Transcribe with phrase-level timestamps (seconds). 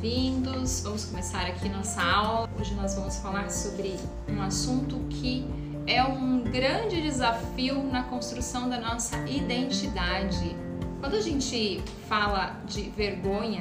[0.00, 0.80] bem-vindos.
[0.80, 2.48] Vamos começar aqui nossa aula.
[2.58, 3.96] Hoje nós vamos falar sobre
[4.28, 5.46] um assunto que
[5.86, 10.56] é um grande desafio na construção da nossa identidade.
[11.00, 13.60] Quando a gente fala de vergonha,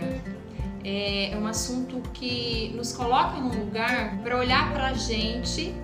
[0.86, 5.76] é um assunto que nos coloca num lugar para olhar para a gente,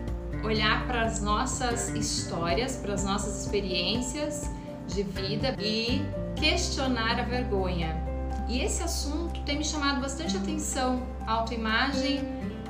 [0.41, 4.49] olhar para as nossas histórias, para as nossas experiências
[4.87, 6.01] de vida e
[6.37, 8.04] questionar a vergonha.
[8.47, 12.21] E esse assunto tem me chamado bastante atenção, autoimagem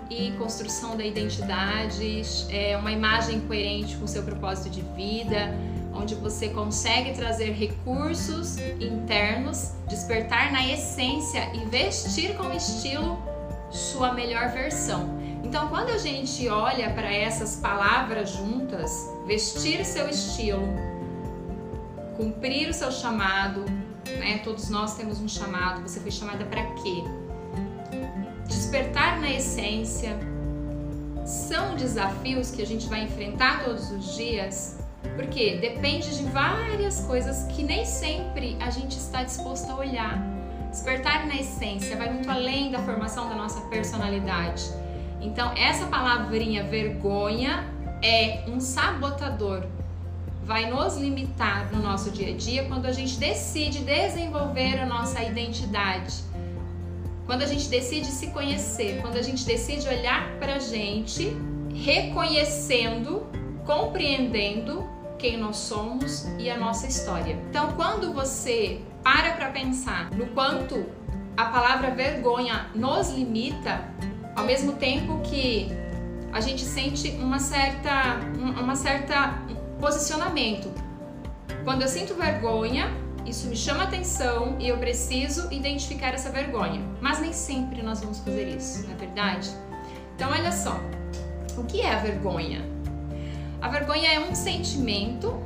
[0.09, 5.53] e construção da identidade, é uma imagem coerente com o seu propósito de vida,
[5.93, 13.21] onde você consegue trazer recursos internos, despertar na essência e vestir com estilo
[13.71, 15.09] sua melhor versão.
[15.43, 20.67] Então, quando a gente olha para essas palavras juntas, vestir seu estilo,
[22.15, 23.65] cumprir o seu chamado,
[24.19, 24.39] né?
[24.43, 25.81] Todos nós temos um chamado.
[25.81, 27.03] Você foi chamada para quê?
[28.47, 30.17] Despertar na essência
[31.25, 34.77] são desafios que a gente vai enfrentar todos os dias,
[35.15, 40.23] porque depende de várias coisas que nem sempre a gente está disposto a olhar.
[40.69, 44.63] Despertar na essência vai muito além da formação da nossa personalidade.
[45.21, 47.65] Então, essa palavrinha vergonha
[48.03, 49.65] é um sabotador
[50.45, 55.21] vai nos limitar no nosso dia a dia quando a gente decide desenvolver a nossa
[55.23, 56.13] identidade.
[57.25, 61.35] Quando a gente decide se conhecer, quando a gente decide olhar para gente,
[61.73, 63.25] reconhecendo,
[63.65, 64.87] compreendendo
[65.17, 67.33] quem nós somos e a nossa história.
[67.49, 70.85] Então, quando você para para pensar no quanto
[71.35, 73.83] a palavra vergonha nos limita,
[74.35, 75.67] ao mesmo tempo que
[76.31, 78.19] a gente sente uma certa,
[78.59, 79.39] uma certa
[79.85, 80.71] Posicionamento.
[81.63, 82.89] Quando eu sinto vergonha,
[83.23, 86.81] isso me chama atenção e eu preciso identificar essa vergonha.
[86.99, 89.47] Mas nem sempre nós vamos fazer isso, não é verdade?
[90.15, 90.81] Então, olha só.
[91.55, 92.67] O que é a vergonha?
[93.61, 95.39] A vergonha é um sentimento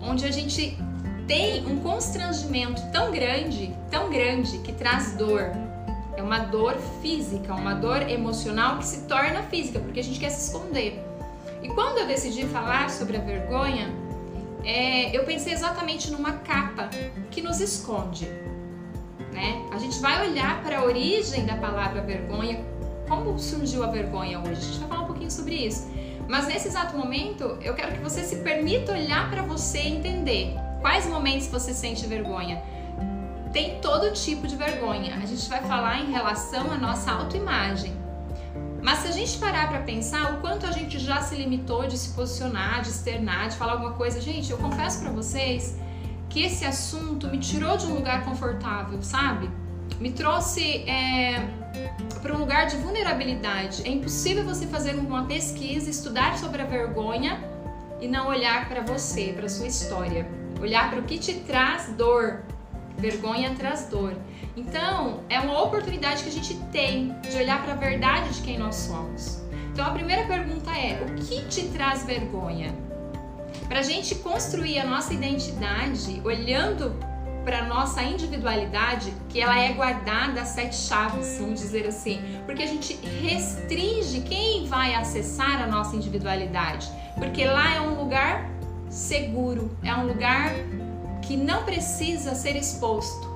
[0.00, 0.78] onde a gente
[1.26, 5.42] tem um constrangimento tão grande, tão grande, que traz dor.
[6.16, 10.30] É uma dor física, uma dor emocional que se torna física, porque a gente quer
[10.30, 11.07] se esconder.
[11.62, 13.92] E quando eu decidi falar sobre a vergonha,
[14.64, 16.90] é, eu pensei exatamente numa capa
[17.30, 18.26] que nos esconde.
[19.32, 19.66] Né?
[19.72, 22.64] A gente vai olhar para a origem da palavra vergonha,
[23.08, 24.52] como surgiu a vergonha hoje.
[24.52, 25.88] A gente vai falar um pouquinho sobre isso.
[26.28, 30.54] Mas nesse exato momento, eu quero que você se permita olhar para você e entender
[30.80, 32.62] quais momentos você sente vergonha.
[33.52, 35.16] Tem todo tipo de vergonha.
[35.16, 37.96] A gente vai falar em relação à nossa autoimagem.
[38.82, 41.98] Mas se a gente parar para pensar o quanto a gente já se limitou de
[41.98, 45.76] se posicionar, de externar, de falar alguma coisa, gente, eu confesso para vocês
[46.28, 49.50] que esse assunto me tirou de um lugar confortável, sabe?
[49.98, 51.48] Me trouxe é,
[52.22, 53.82] para um lugar de vulnerabilidade.
[53.84, 57.42] É impossível você fazer uma pesquisa, estudar sobre a vergonha
[58.00, 60.28] e não olhar para você, para sua história,
[60.60, 62.42] olhar para o que te traz dor.
[62.98, 64.14] Vergonha traz dor.
[64.56, 68.58] Então, é uma oportunidade que a gente tem de olhar para a verdade de quem
[68.58, 69.40] nós somos.
[69.72, 72.74] Então, a primeira pergunta é: o que te traz vergonha?
[73.68, 76.96] Para a gente construir a nossa identidade, olhando
[77.44, 82.66] para nossa individualidade, que ela é guardada a sete chaves, vamos dizer assim, porque a
[82.66, 88.50] gente restringe quem vai acessar a nossa individualidade, porque lá é um lugar
[88.90, 90.52] seguro, é um lugar
[91.28, 93.28] que não precisa ser exposto.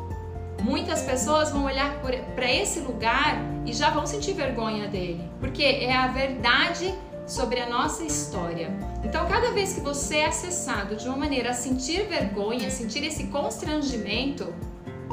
[0.62, 2.00] Muitas pessoas vão olhar
[2.34, 3.36] para esse lugar
[3.66, 6.94] e já vão sentir vergonha dele, porque é a verdade
[7.26, 8.70] sobre a nossa história.
[9.04, 13.24] Então, cada vez que você é acessado de uma maneira a sentir vergonha, sentir esse
[13.24, 14.54] constrangimento,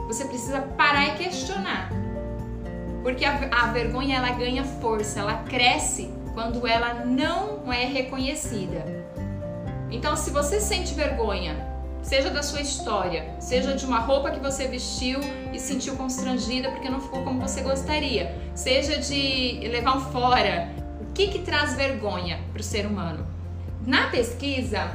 [0.08, 1.90] você precisa parar e questionar.
[3.04, 8.86] Porque a, a vergonha ela ganha força, ela cresce quando ela não é reconhecida.
[9.92, 11.69] Então, se você sente vergonha
[12.10, 15.20] seja da sua história, seja de uma roupa que você vestiu
[15.54, 20.70] e sentiu constrangida porque não ficou como você gostaria, seja de levar um fora.
[21.00, 23.28] O que, que traz vergonha para o ser humano?
[23.86, 24.90] Na pesquisa,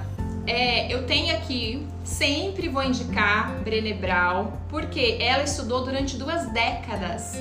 [0.44, 7.41] é, eu tenho aqui, sempre vou indicar Brené Brown, porque ela estudou durante duas décadas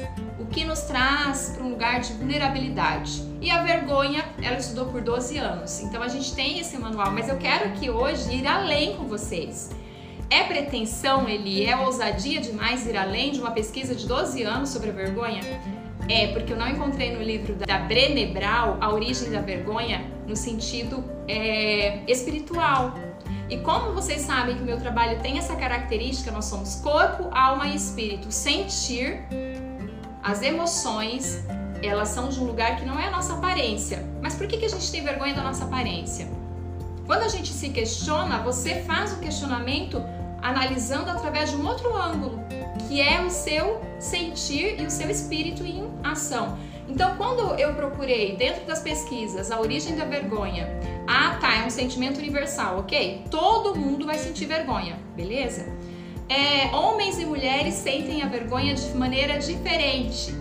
[0.54, 3.24] que nos traz para um lugar de vulnerabilidade.
[3.42, 5.82] E a vergonha, ela estudou por 12 anos.
[5.82, 9.72] Então a gente tem esse manual, mas eu quero que hoje ir além com vocês.
[10.30, 14.92] É pretensão, ele é ousadia demais ir além de uma pesquisa de 12 anos sobre
[14.92, 15.42] a vergonha?
[16.08, 20.36] É, porque eu não encontrei no livro da Brené Brown a origem da vergonha no
[20.36, 22.94] sentido é, espiritual.
[23.50, 27.68] E como vocês sabem que o meu trabalho tem essa característica, nós somos corpo, alma
[27.68, 28.32] e espírito.
[28.32, 29.22] Sentir
[30.24, 31.44] as emoções,
[31.84, 34.08] elas são de um lugar que não é a nossa aparência.
[34.22, 36.28] Mas por que, que a gente tem vergonha da nossa aparência?
[37.06, 40.02] Quando a gente se questiona, você faz o questionamento
[40.42, 42.40] analisando através de um outro ângulo,
[42.88, 46.58] que é o seu sentir e o seu espírito em ação.
[46.88, 50.68] Então, quando eu procurei dentro das pesquisas a origem da vergonha,
[51.08, 53.24] ah, tá, é um sentimento universal, ok?
[53.30, 55.66] Todo mundo vai sentir vergonha, beleza?
[56.34, 60.34] É, homens e mulheres sentem a vergonha de maneira diferente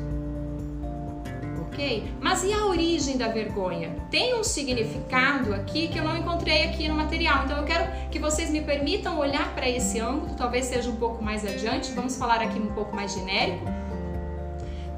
[1.73, 2.05] ok?
[2.21, 3.91] Mas e a origem da vergonha?
[4.11, 8.19] Tem um significado aqui que eu não encontrei aqui no material, então eu quero que
[8.19, 12.41] vocês me permitam olhar para esse ângulo, talvez seja um pouco mais adiante, vamos falar
[12.43, 13.65] aqui um pouco mais genérico,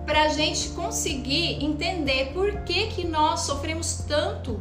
[0.04, 4.60] para a gente conseguir entender por que, que nós sofremos tanto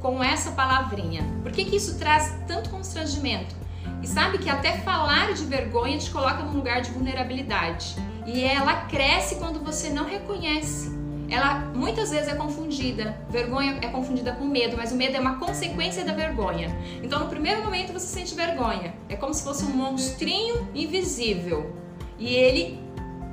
[0.00, 3.54] com essa palavrinha, por que, que isso traz tanto constrangimento.
[4.02, 7.96] E sabe que até falar de vergonha te coloca num lugar de vulnerabilidade.
[8.26, 11.02] E ela cresce quando você não reconhece
[11.32, 13.16] ela muitas vezes é confundida.
[13.30, 16.68] Vergonha é confundida com medo, mas o medo é uma consequência da vergonha.
[17.02, 18.94] Então, no primeiro momento você sente vergonha.
[19.08, 21.74] É como se fosse um monstrinho invisível.
[22.18, 22.78] E ele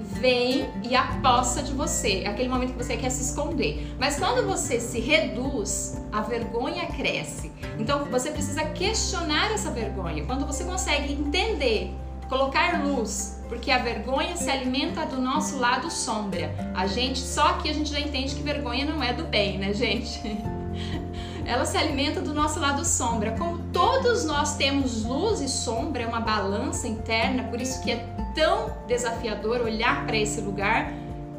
[0.10, 2.24] vem e aposta de você.
[2.24, 3.96] É aquele momento que você quer se esconder.
[4.00, 7.52] Mas quando você se reduz, a vergonha cresce.
[7.78, 10.26] Então você precisa questionar essa vergonha.
[10.26, 11.94] Quando você consegue entender
[12.30, 16.54] colocar luz, porque a vergonha se alimenta do nosso lado sombra.
[16.76, 19.74] A gente, só que a gente já entende que vergonha não é do bem, né,
[19.74, 20.22] gente?
[21.44, 23.32] Ela se alimenta do nosso lado sombra.
[23.32, 28.06] Como todos nós temos luz e sombra, é uma balança interna, por isso que é
[28.40, 30.94] tão desafiador olhar para esse lugar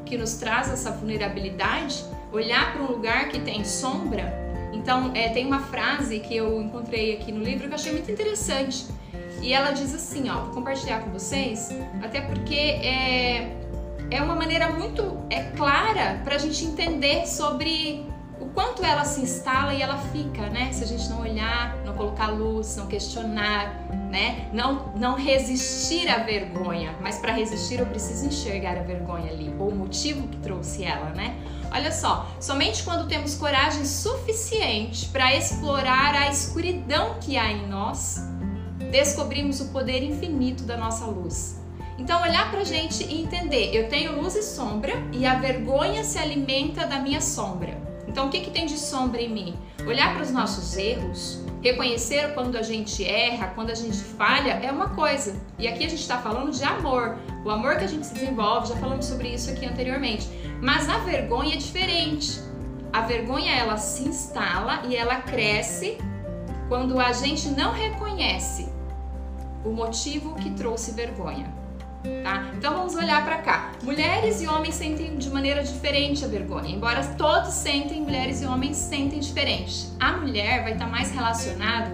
[0.04, 4.38] que nos traz essa vulnerabilidade, olhar para um lugar que tem sombra.
[4.70, 8.10] Então, é, tem uma frase que eu encontrei aqui no livro que eu achei muito
[8.10, 8.86] interessante
[9.40, 11.70] e ela diz assim, ó, vou compartilhar com vocês,
[12.02, 13.56] até porque é,
[14.10, 18.06] é uma maneira muito é clara para a gente entender sobre
[18.38, 20.70] o quanto ela se instala e ela fica, né?
[20.72, 24.50] Se a gente não olhar, não colocar luz, não questionar, né?
[24.52, 26.94] Não, não resistir à vergonha.
[27.00, 31.10] Mas para resistir eu preciso enxergar a vergonha ali, ou o motivo que trouxe ela,
[31.10, 31.36] né?
[31.72, 38.18] Olha só, somente quando temos coragem suficiente para explorar a escuridão que há em nós,
[38.90, 41.60] descobrimos o poder infinito da nossa luz.
[41.96, 46.02] Então, olhar para a gente e entender: eu tenho luz e sombra e a vergonha
[46.02, 47.78] se alimenta da minha sombra.
[48.08, 49.54] Então, o que, que tem de sombra em mim?
[49.86, 54.70] Olhar para os nossos erros, reconhecer quando a gente erra, quando a gente falha, é
[54.70, 55.34] uma coisa.
[55.58, 58.68] E aqui a gente está falando de amor, o amor que a gente se desenvolve,
[58.68, 60.28] já falamos sobre isso aqui anteriormente.
[60.60, 62.40] Mas a vergonha é diferente.
[62.92, 65.98] A vergonha ela se instala e ela cresce
[66.68, 68.68] quando a gente não reconhece
[69.64, 71.59] o motivo que trouxe vergonha.
[72.22, 72.50] Tá?
[72.56, 73.72] Então vamos olhar para cá.
[73.82, 76.74] Mulheres e homens sentem de maneira diferente a vergonha.
[76.74, 79.86] Embora todos sentem, mulheres e homens sentem diferente.
[79.98, 81.90] A mulher vai estar tá mais relacionado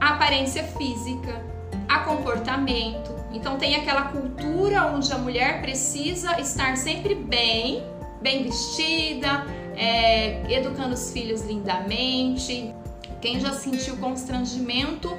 [0.00, 1.42] à aparência física,
[1.88, 3.14] a comportamento.
[3.32, 7.82] Então tem aquela cultura onde a mulher precisa estar sempre bem,
[8.22, 9.44] bem vestida,
[9.76, 12.72] é, educando os filhos lindamente.
[13.20, 15.10] Quem já sentiu constrangimento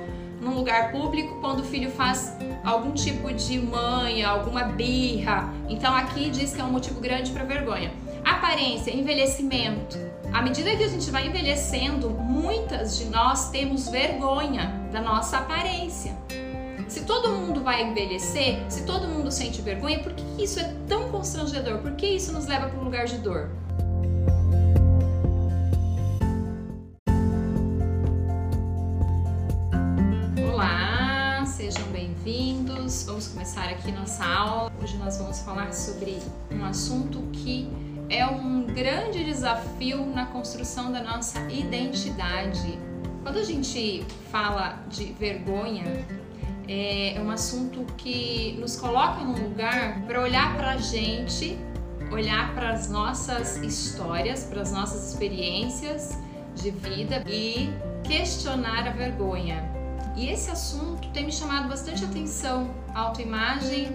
[0.42, 2.34] num lugar público quando o filho faz
[2.68, 5.54] algum tipo de manha, alguma birra.
[5.70, 7.94] Então aqui diz que é um motivo grande para vergonha.
[8.26, 9.98] Aparência, envelhecimento.
[10.34, 16.18] À medida que a gente vai envelhecendo, muitas de nós temos vergonha da nossa aparência.
[16.90, 21.10] Se todo mundo vai envelhecer, se todo mundo sente vergonha, por que isso é tão
[21.10, 21.80] constrangedor?
[21.80, 23.50] Por que isso nos leva para um lugar de dor?
[32.28, 33.04] Bem-vindos.
[33.04, 34.70] Vamos começar aqui nossa aula.
[34.84, 36.20] Hoje nós vamos falar sobre
[36.52, 37.70] um assunto que
[38.10, 42.78] é um grande desafio na construção da nossa identidade.
[43.24, 46.06] Quando a gente fala de vergonha,
[46.68, 51.58] é um assunto que nos coloca num lugar para olhar para a gente,
[52.12, 56.18] olhar para as nossas histórias, para as nossas experiências
[56.54, 57.70] de vida e
[58.04, 59.77] questionar a vergonha.
[60.18, 62.72] E esse assunto tem me chamado bastante atenção.
[62.96, 63.88] Autoimagem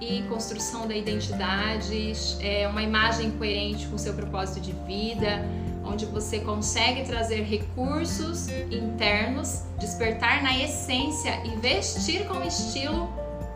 [0.00, 5.44] e construção da identidade, é uma imagem coerente com seu propósito de vida,
[5.84, 13.08] onde você consegue trazer recursos internos, despertar na essência e vestir com estilo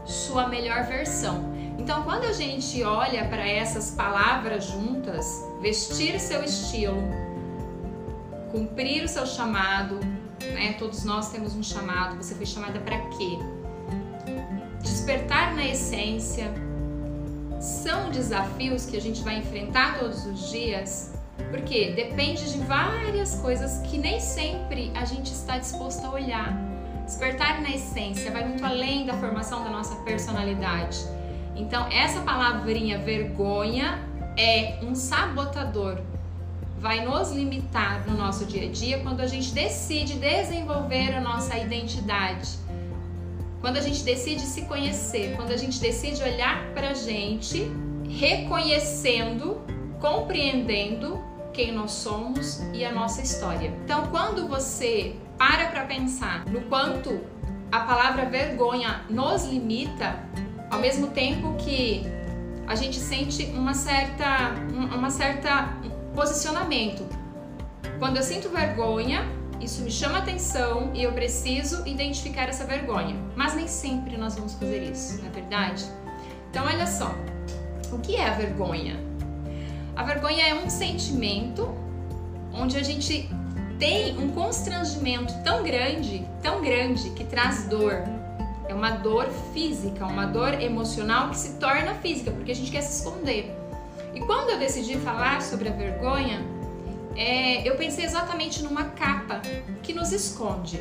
[0.06, 1.52] sua melhor versão.
[1.78, 5.26] Então, quando a gente olha para essas palavras juntas,
[5.60, 7.02] vestir seu estilo,
[8.52, 9.98] cumprir o seu chamado,
[10.54, 10.74] né?
[10.78, 12.16] Todos nós temos um chamado.
[12.16, 13.38] Você foi chamada para quê?
[14.80, 16.52] Despertar na essência,
[17.60, 21.14] são desafios que a gente vai enfrentar todos os dias,
[21.50, 26.52] porque depende de várias coisas que nem sempre a gente está disposto a olhar.
[27.04, 30.98] Despertar na essência vai muito além da formação da nossa personalidade.
[31.56, 33.98] Então, essa palavrinha vergonha
[34.36, 36.00] é um sabotador.
[36.84, 41.56] Vai nos limitar no nosso dia a dia quando a gente decide desenvolver a nossa
[41.56, 42.58] identidade.
[43.62, 47.72] Quando a gente decide se conhecer, quando a gente decide olhar pra gente,
[48.06, 49.62] reconhecendo,
[49.98, 51.18] compreendendo
[51.54, 53.72] quem nós somos e a nossa história.
[53.82, 57.18] Então, quando você para para pensar no quanto
[57.72, 60.22] a palavra vergonha nos limita,
[60.70, 62.02] ao mesmo tempo que
[62.66, 64.50] a gente sente uma certa,
[64.94, 65.74] uma certa
[66.14, 67.06] posicionamento.
[67.98, 69.24] Quando eu sinto vergonha,
[69.60, 73.16] isso me chama atenção e eu preciso identificar essa vergonha.
[73.36, 75.84] Mas nem sempre nós vamos fazer isso, não é verdade?
[76.50, 77.14] Então, olha só,
[77.92, 78.98] o que é a vergonha?
[79.96, 81.74] A vergonha é um sentimento
[82.52, 83.28] onde a gente
[83.78, 88.02] tem um constrangimento tão grande, tão grande, que traz dor,
[88.68, 92.82] é uma dor física, uma dor emocional que se torna física, porque a gente quer
[92.82, 93.54] se esconder.
[94.14, 96.40] E quando eu decidi falar sobre a vergonha,
[97.16, 99.40] é, eu pensei exatamente numa capa
[99.82, 100.78] que nos esconde.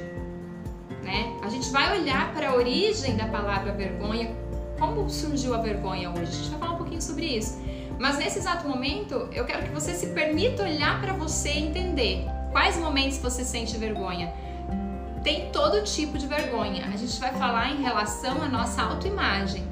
[1.03, 1.37] Né?
[1.41, 4.31] A gente vai olhar para a origem da palavra vergonha,
[4.79, 6.21] como surgiu a vergonha hoje.
[6.21, 7.59] A gente vai falar um pouquinho sobre isso.
[7.99, 12.25] Mas nesse exato momento, eu quero que você se permita olhar para você e entender
[12.51, 14.33] quais momentos você sente vergonha
[15.23, 16.85] tem todo tipo de vergonha.
[16.93, 19.63] A gente vai falar em relação à nossa autoimagem.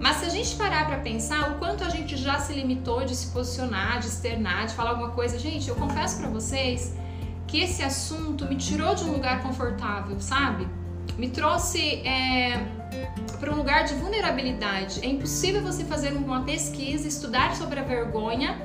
[0.00, 3.14] Mas se a gente parar para pensar o quanto a gente já se limitou de
[3.14, 6.94] se posicionar, de externar, de falar alguma coisa, gente, eu confesso para vocês
[7.46, 10.66] que esse assunto me tirou de um lugar confortável, sabe?
[11.18, 12.66] Me trouxe é,
[13.38, 15.04] para um lugar de vulnerabilidade.
[15.04, 18.58] É impossível você fazer uma pesquisa, estudar sobre a vergonha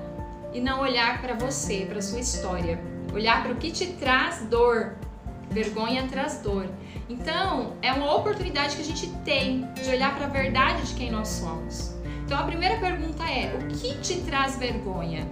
[0.53, 2.79] e não olhar para você, para sua história,
[3.13, 4.95] olhar para o que te traz dor,
[5.55, 6.67] Vergonha traz dor.
[7.07, 11.09] Então, é uma oportunidade que a gente tem de olhar para a verdade de quem
[11.09, 11.95] nós somos.
[12.25, 15.25] Então, a primeira pergunta é: o que te traz vergonha?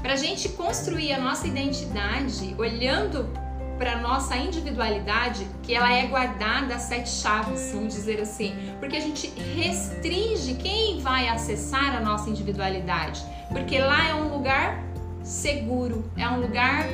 [0.00, 3.28] Para a gente construir a nossa identidade olhando
[3.76, 8.96] para a nossa individualidade, que ela é guardada a sete chaves, vamos dizer assim, porque
[8.96, 14.82] a gente restringe quem vai acessar a nossa individualidade, porque lá é um lugar
[15.22, 16.86] seguro, é um lugar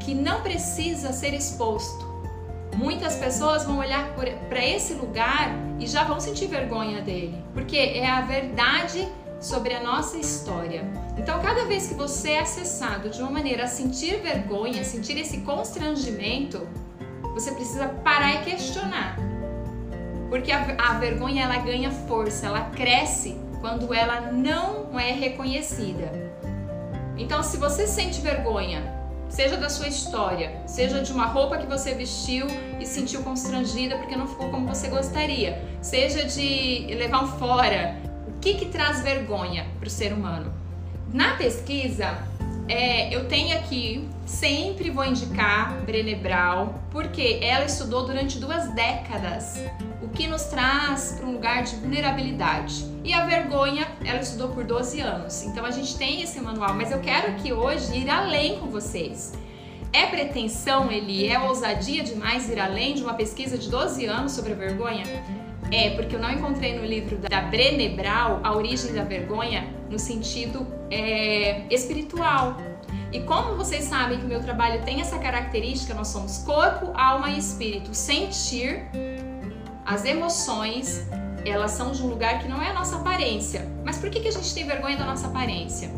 [0.00, 2.08] que não precisa ser exposto.
[2.76, 4.14] Muitas pessoas vão olhar
[4.48, 9.06] para esse lugar e já vão sentir vergonha dele, porque é a verdade
[9.40, 10.84] sobre a nossa história.
[11.16, 15.38] Então, cada vez que você é acessado de uma maneira a sentir vergonha, sentir esse
[15.38, 16.66] constrangimento,
[17.34, 19.16] você precisa parar e questionar.
[20.28, 26.12] Porque a, a vergonha ela ganha força, ela cresce quando ela não é reconhecida.
[27.16, 28.99] Então, se você sente vergonha
[29.30, 32.46] seja da sua história, seja de uma roupa que você vestiu
[32.78, 37.96] e sentiu constrangida porque não ficou como você gostaria, seja de levar um fora.
[38.26, 40.52] O que, que traz vergonha para o ser humano?
[41.12, 42.18] Na pesquisa,
[42.68, 49.62] é, eu tenho aqui, sempre vou indicar Brené Brown, porque ela estudou durante duas décadas
[50.20, 52.84] que nos traz para um lugar de vulnerabilidade.
[53.02, 55.42] E a vergonha, ela estudou por 12 anos.
[55.44, 59.32] Então a gente tem esse manual, mas eu quero aqui hoje ir além com vocês.
[59.94, 64.52] É pretensão, ele é ousadia demais ir além de uma pesquisa de 12 anos sobre
[64.52, 65.04] a vergonha?
[65.72, 69.98] É, porque eu não encontrei no livro da Brené Brown a origem da vergonha no
[69.98, 72.58] sentido é, espiritual.
[73.10, 77.30] E como vocês sabem que o meu trabalho tem essa característica, nós somos corpo, alma
[77.30, 77.94] e espírito.
[77.94, 78.86] Sentir
[79.84, 81.06] as emoções,
[81.44, 83.68] elas são de um lugar que não é a nossa aparência.
[83.84, 85.90] Mas por que, que a gente tem vergonha da nossa aparência?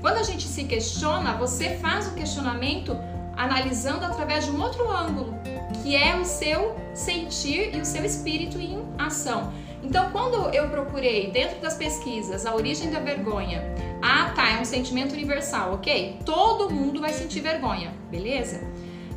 [0.00, 2.96] Quando a gente se questiona, você faz o questionamento
[3.36, 5.34] analisando através de um outro ângulo,
[5.82, 9.52] que é o seu sentir e o seu espírito em ação.
[9.82, 13.62] Então, quando eu procurei dentro das pesquisas a origem da vergonha,
[14.00, 16.18] ah, tá, é um sentimento universal, ok?
[16.24, 18.60] Todo mundo vai sentir vergonha, beleza?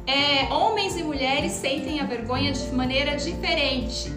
[0.08, 4.12] É, homens e mulheres sentem a vergonha de maneira diferente,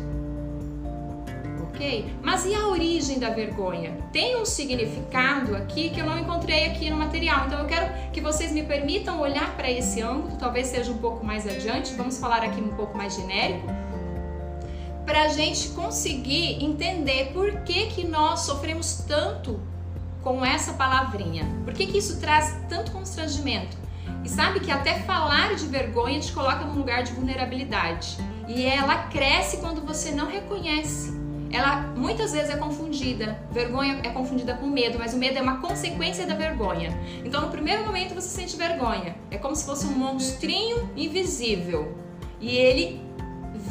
[1.62, 2.12] ok?
[2.22, 3.96] Mas e a origem da vergonha?
[4.12, 8.20] Tem um significado aqui que eu não encontrei aqui no material, então eu quero que
[8.20, 12.42] vocês me permitam olhar para esse ângulo, talvez seja um pouco mais adiante, vamos falar
[12.42, 13.66] aqui um pouco mais genérico
[15.08, 19.58] para a gente conseguir entender por que, que nós sofremos tanto
[20.22, 21.46] com essa palavrinha.
[21.64, 23.87] Por que, que isso traz tanto constrangimento?
[24.24, 28.18] E sabe que até falar de vergonha te coloca num lugar de vulnerabilidade.
[28.46, 31.18] E ela cresce quando você não reconhece
[31.50, 33.38] ela muitas vezes é confundida.
[33.50, 36.96] Vergonha é confundida com medo, mas o medo é uma consequência da vergonha.
[37.24, 39.16] Então, no primeiro momento você sente vergonha.
[39.30, 41.96] É como se fosse um monstrinho invisível.
[42.40, 43.00] E ele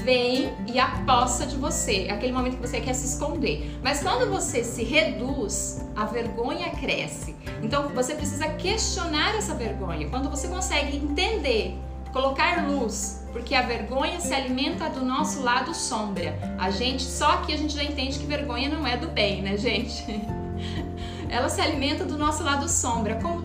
[0.04, 2.06] vem e aposta de você.
[2.08, 3.80] É aquele momento que você quer se esconder.
[3.84, 7.36] Mas quando você se reduz, a vergonha cresce.
[7.62, 10.10] Então você precisa questionar essa vergonha.
[10.10, 11.77] Quando você consegue entender,
[12.12, 16.38] colocar luz, porque a vergonha se alimenta do nosso lado sombra.
[16.58, 19.58] A gente, só que a gente já entende que vergonha não é do bem, né,
[19.58, 20.04] gente?
[21.30, 23.20] Ela se alimenta do nosso lado sombra.
[23.22, 23.37] Como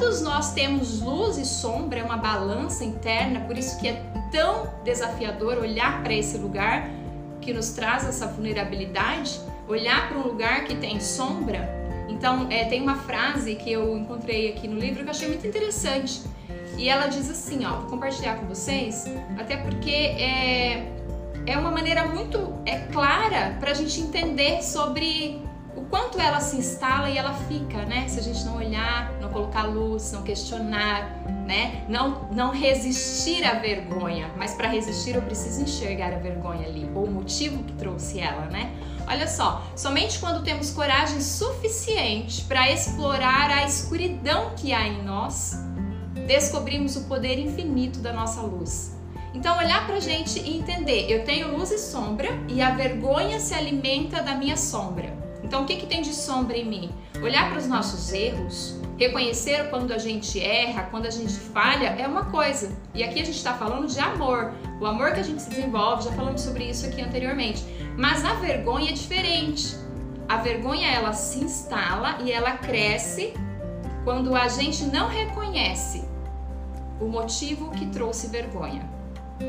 [0.00, 4.02] todos nós temos luz e sombra, é uma balança interna, por isso que é
[4.32, 6.88] tão desafiador olhar para esse lugar
[7.42, 9.38] que nos traz essa vulnerabilidade,
[9.68, 11.68] olhar para um lugar que tem sombra.
[12.08, 15.46] Então, é, tem uma frase que eu encontrei aqui no livro que eu achei muito
[15.46, 16.22] interessante.
[16.78, 19.04] E ela diz assim, ó, vou compartilhar com vocês,
[19.38, 20.90] até porque é,
[21.46, 25.42] é uma maneira muito é, clara para a gente entender sobre
[25.76, 28.08] o quanto ela se instala e ela fica, né?
[28.08, 31.84] Se a gente não olhar, não colocar luz, não questionar, né?
[31.88, 34.30] Não, não resistir à vergonha.
[34.36, 38.46] Mas para resistir eu preciso enxergar a vergonha ali, ou o motivo que trouxe ela,
[38.46, 38.72] né?
[39.06, 45.58] Olha só, somente quando temos coragem suficiente para explorar a escuridão que há em nós,
[46.26, 48.96] descobrimos o poder infinito da nossa luz.
[49.32, 53.54] Então, olhar pra gente e entender: eu tenho luz e sombra e a vergonha se
[53.54, 55.19] alimenta da minha sombra.
[55.50, 56.92] Então, o que, que tem de sombra em mim?
[57.20, 62.06] Olhar para os nossos erros, reconhecer quando a gente erra, quando a gente falha, é
[62.06, 62.70] uma coisa.
[62.94, 66.04] E aqui a gente está falando de amor, o amor que a gente se desenvolve,
[66.04, 67.64] já falamos sobre isso aqui anteriormente.
[67.98, 69.74] Mas a vergonha é diferente.
[70.28, 73.34] A vergonha ela se instala e ela cresce
[74.04, 76.04] quando a gente não reconhece
[77.00, 78.88] o motivo que trouxe vergonha.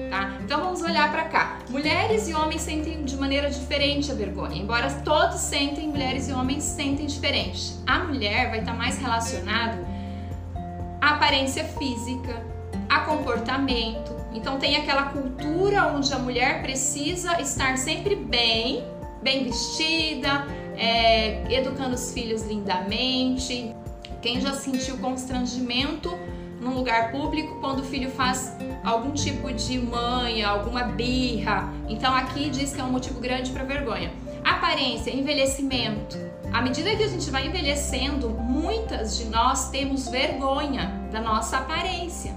[0.10, 0.38] Tá?
[0.44, 1.60] Então vamos olhar para cá.
[1.70, 4.56] Mulheres e homens sentem de maneira diferente a vergonha.
[4.56, 7.74] Embora todos sentem, mulheres e homens sentem diferente.
[7.86, 9.86] A mulher vai estar tá mais relacionado
[11.02, 12.42] à aparência física,
[12.88, 14.16] a comportamento.
[14.34, 18.84] Então tem aquela cultura onde a mulher precisa estar sempre bem,
[19.22, 20.46] bem vestida,
[20.78, 23.76] é, educando os filhos lindamente.
[24.22, 26.18] Quem já sentiu constrangimento
[26.62, 31.72] num lugar público quando o filho faz algum tipo de manha, alguma birra.
[31.88, 34.12] Então aqui diz que é um motivo grande para vergonha.
[34.44, 36.18] Aparência, envelhecimento.
[36.52, 42.36] À medida que a gente vai envelhecendo, muitas de nós temos vergonha da nossa aparência.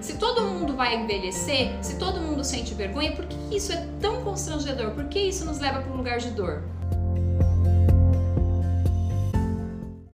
[0.00, 4.22] Se todo mundo vai envelhecer, se todo mundo sente vergonha, por que isso é tão
[4.22, 4.90] constrangedor?
[4.90, 6.62] Por que isso nos leva para um lugar de dor?